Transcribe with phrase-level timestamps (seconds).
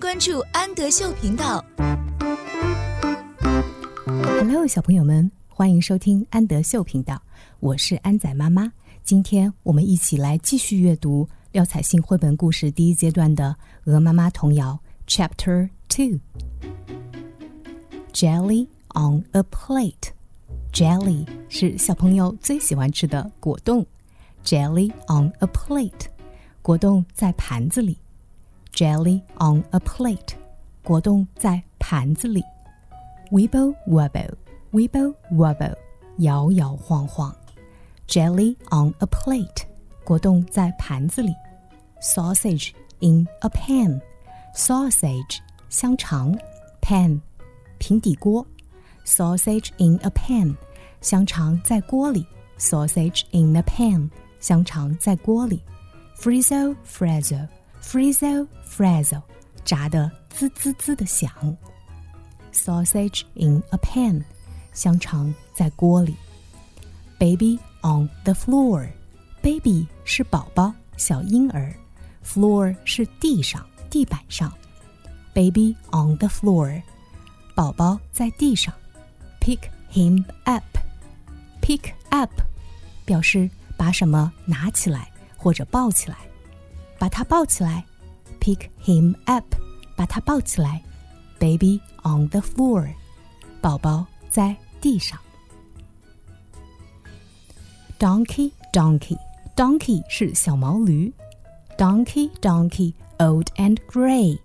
[0.00, 1.62] 关注安德秀频道。
[4.06, 7.20] Hello，小朋友们，欢迎收听安德秀频道，
[7.60, 8.72] 我是安仔妈妈。
[9.04, 13.54] 今天我们一起来继续阅读廖彩杏绘本故事第一阶段的
[13.92, 16.18] 《鹅妈妈童谣》Chapter Two。
[18.14, 20.12] Jelly on a plate。
[20.72, 23.84] Jelly 是小朋友最喜欢吃的果冻。
[24.42, 26.06] Jelly on a plate，
[26.62, 27.98] 果冻在盘子里。
[28.73, 30.35] Jelly on a plate，
[30.83, 32.43] 果冻在盘子里。
[33.31, 35.75] Wibble wobble，wibble wobble，
[36.17, 37.35] 摇摇晃晃。
[38.07, 39.63] Jelly on a plate，
[40.03, 41.33] 果冻在盘子里。
[42.01, 46.37] Sausage in a pan，sausage 香肠，
[46.81, 47.21] pan
[47.79, 48.45] 平底锅。
[49.05, 50.55] Sausage in a pan，
[51.01, 52.27] 香肠在锅里。
[52.59, 54.09] Sausage in a pan，
[54.39, 55.61] 香肠在锅里。
[56.17, 56.75] Frizzle
[57.82, 59.22] Frazzle，frizzle frazzle，
[59.64, 61.30] 炸得滋滋滋的响。
[62.52, 64.22] Sausage in a pan，
[64.72, 66.16] 香肠在锅里。
[67.18, 71.74] Baby on the floor，baby 是宝宝，小婴儿。
[72.24, 74.52] Floor 是地上，地板上。
[75.32, 76.82] Baby on the floor，
[77.54, 78.74] 宝宝在地上。
[79.40, 79.60] Pick
[79.92, 82.30] him up，pick up
[83.04, 86.16] 表示把什么拿起来或者抱起来，
[86.99, 87.83] 把他抱起来。
[88.39, 89.45] Pick him up，
[89.95, 90.81] 把他抱起来。
[91.39, 92.87] Baby on the floor，
[93.61, 95.19] 宝宝在地上。
[97.97, 99.17] Donkey donkey
[99.55, 101.11] donkey 是小毛驴。
[101.77, 104.39] Donkey donkey old and gray，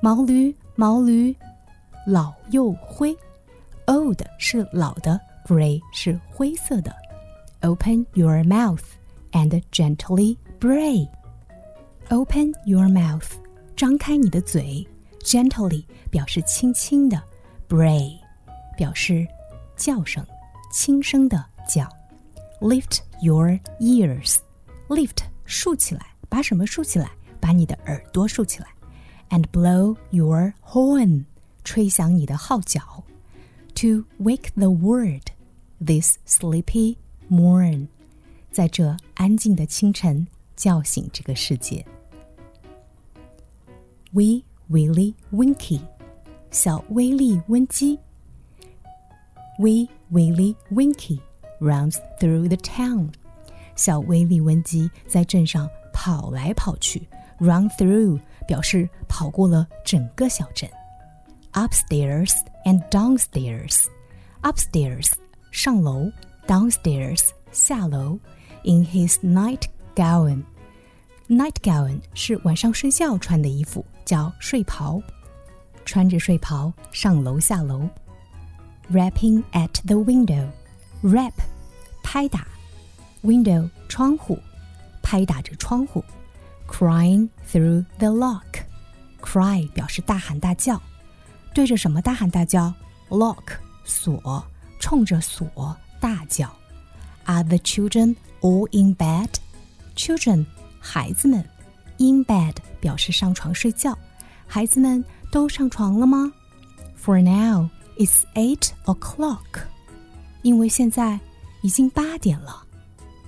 [0.00, 1.34] 毛驴毛驴
[2.06, 3.16] 老又灰。
[3.86, 6.94] Old 是老的，gray 是灰色的。
[7.60, 8.82] Open your mouth
[9.32, 11.08] and gently bray.
[12.08, 13.30] Open your mouth，
[13.76, 14.86] 张开你的嘴。
[15.20, 17.22] Gently 表示轻轻的，
[17.68, 18.18] bray
[18.76, 19.26] 表示
[19.76, 20.24] 叫声，
[20.72, 21.86] 轻声的叫。
[22.60, 24.38] Lift your ears.
[24.88, 27.10] Lift 竖起来，把什么竖起来？
[27.40, 28.68] 把你的耳朵竖起来。
[29.30, 31.24] And blow your horn，
[31.62, 33.04] 吹响你的号角。
[33.74, 35.30] to wake the world
[35.78, 36.96] this sleepy
[37.30, 37.86] morn，
[38.50, 40.26] 在这安静的清晨
[40.56, 41.86] 叫醒这个世界。
[44.13, 45.81] Wee Willie Winkie，
[46.51, 47.97] 小威力温基。
[49.59, 51.19] Wee Willie Winkie
[51.59, 53.09] runs through the town，
[53.75, 57.07] 小威力温基在镇上跑来跑去。
[57.39, 60.69] Run through 表示跑过了整个小镇。
[61.53, 62.35] Upstairs
[62.65, 65.11] and downstairs，upstairs
[65.49, 66.11] 上楼
[66.45, 68.19] ，downstairs 下楼。
[68.63, 73.83] In his nightgown，nightgown 是晚上睡觉穿的衣服。
[74.05, 75.01] 叫睡袍。
[75.85, 77.89] 穿着睡袍上楼下楼。
[78.91, 80.47] Rapping at the window.
[81.01, 81.33] Rap
[82.03, 82.47] 拍打
[83.23, 84.39] ，window 窗户，
[85.01, 86.03] 拍打着窗户。
[86.67, 88.63] Crying through the lock.
[89.21, 90.81] Cry 表示大喊大叫。
[91.53, 92.73] 对着什么大喊大叫
[93.09, 94.43] ？Lock 锁，
[94.79, 96.51] 冲着锁大叫。
[97.25, 99.29] Are the children all in bed?
[99.95, 100.45] Children
[100.79, 101.47] 孩子们
[102.02, 103.96] ，in bed 表示上床睡觉。
[104.46, 106.32] 孩子们都上床了吗？
[106.98, 109.66] For now, it's eight o'clock.
[110.42, 111.20] 因为现在
[111.62, 112.64] 已经八点了。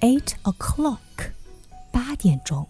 [0.00, 1.32] Eight o'clock，
[1.92, 2.66] 八点钟。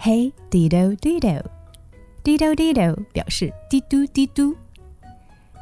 [0.00, 4.54] Hey dido dido。Dido dido 表示滴嘟滴嘟。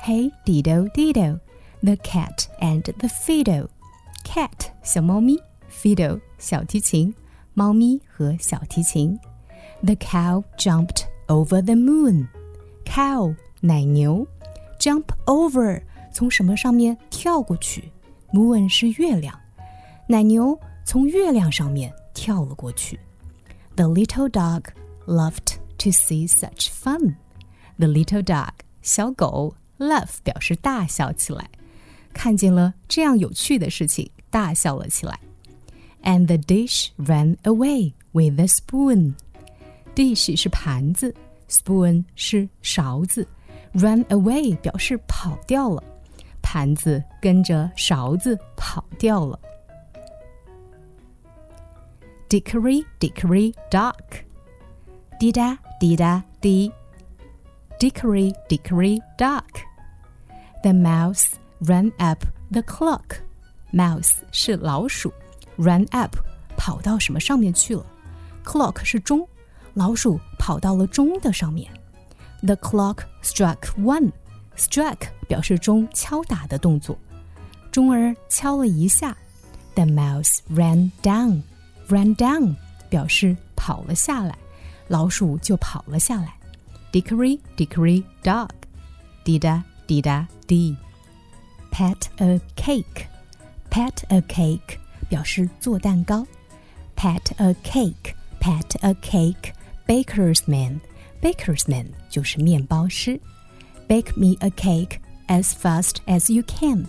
[0.03, 5.39] Hey dido dido，the cat and the fiddle。Cat 小猫咪，
[5.71, 7.15] fiddle 小提琴，
[7.55, 9.19] 猫咪和小提琴。
[9.83, 14.27] The cow jumped over the moon。Cow 奶牛，
[14.79, 15.83] jump over
[16.13, 17.93] 从什么上面跳过去？
[18.33, 19.39] Moon 是月亮，
[20.09, 22.99] 奶牛从月亮上面跳了过去。
[23.75, 24.65] The little dog
[25.07, 27.17] loved to see such fun.
[27.79, 28.53] The little dog
[28.83, 31.51] 小狗 laugh 表示大笑起来，
[32.13, 35.21] 看见了这样有趣的事情，大笑了起来。
[36.03, 39.15] And the dish ran away with the spoon.
[39.95, 41.15] Dish 是盘子，
[41.49, 43.27] spoon 是勺子。
[43.75, 45.83] Run away 表示跑掉了，
[46.43, 49.39] 盘子跟着勺子跑掉了。
[52.29, 54.25] Dickory, dickory, dock.
[55.19, 56.73] 滴答滴答滴，
[57.79, 59.45] Dickory dickory dock.
[60.63, 63.21] The mouse ran up the clock.
[63.73, 65.13] Mouse 是老鼠
[65.57, 66.17] ，run up
[66.57, 67.85] 跑到什么上面去了？
[68.45, 69.27] Clock 是钟，
[69.75, 71.71] 老鼠跑到了钟的上面。
[72.43, 74.13] The clock struck one.
[74.57, 76.99] Struck 表示钟敲打的动作，
[77.71, 79.17] 钟儿敲了一下。
[79.75, 81.43] The mouse ran down.
[81.89, 82.57] Ran down
[82.89, 84.37] 表示跑了下来，
[84.89, 86.35] 老鼠就跑了下来。
[86.93, 88.49] Dickory dickory dog.
[89.25, 90.77] Dida dida dee.
[91.71, 93.07] Pat a cake.
[93.71, 94.79] Pat a cake
[95.11, 96.27] 表示做蛋糕。
[96.97, 98.15] Pat a cake.
[98.41, 99.53] Pat a cake.
[99.87, 100.81] Baker's man.
[101.21, 103.21] Baker's man 就是面包师。
[103.89, 104.99] Bake me a cake
[105.29, 106.87] as fast as you can.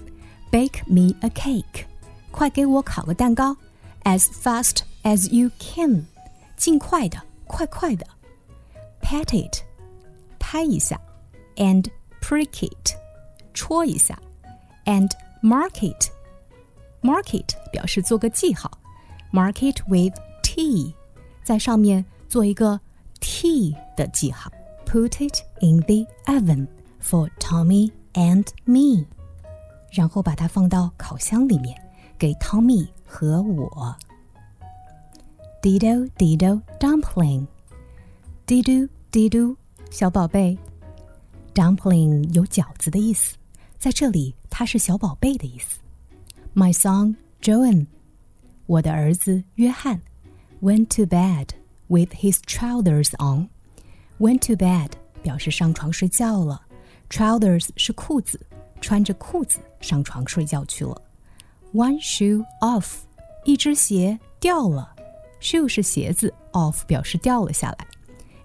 [0.52, 1.86] Bake me a cake.
[2.32, 3.58] 快给我烤个蛋糕。
[4.04, 6.06] As fast as you can.
[6.56, 8.08] 尽快的，快快的。
[9.02, 9.64] Pat it.
[10.40, 11.00] 拍一下。
[11.56, 11.90] And
[12.22, 12.96] prick it.
[13.54, 14.20] 戳一下。
[14.86, 15.10] And
[15.42, 16.11] mark it.
[17.02, 18.72] Mark it 表示做个记号。
[19.32, 20.96] Mark it with T，
[21.44, 22.80] 在上面做一个
[23.20, 24.50] T 的记号。
[24.86, 26.68] Put it in the oven
[27.02, 29.06] for Tommy and me，
[29.92, 31.78] 然后把它放到烤箱里面，
[32.18, 33.98] 给 Tommy 和我。
[35.62, 39.58] Dido dido dumpling，dido dido
[39.92, 40.58] 小宝贝，
[41.54, 43.36] dumpling 有饺子的意思，
[43.78, 45.81] 在这里它是小宝贝的意思。
[46.55, 47.87] my son John,
[48.67, 50.01] 我的儿子约翰
[50.61, 51.49] ，went to bed
[51.89, 53.49] with his trousers on.
[54.19, 54.91] Went to bed
[55.23, 56.63] 表示上床睡觉了
[57.09, 58.41] ，trousers 是裤子，
[58.81, 61.01] 穿着裤子上床睡觉去了。
[61.73, 62.99] One shoe off，
[63.45, 64.95] 一只鞋掉了
[65.41, 67.87] ，shoe 是鞋子，off 表示掉了下来。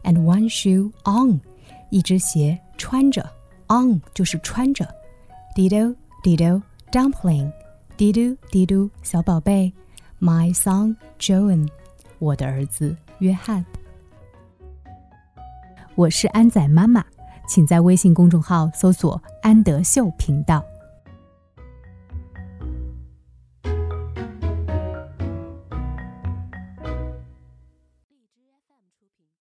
[0.03, 1.41] And one shoe on，
[1.89, 3.29] 一只鞋穿着
[3.67, 4.87] ，on 就是穿着。
[5.55, 6.61] Dido dido
[6.91, 7.51] dumpling。
[7.97, 9.73] 滴嘟滴嘟小宝贝
[10.19, 11.67] ，My son Joan，
[12.19, 13.65] 我的儿子约翰。
[15.95, 17.03] 我是安仔妈妈，
[17.49, 20.63] 请在微信公众号搜索“安德秀频道”。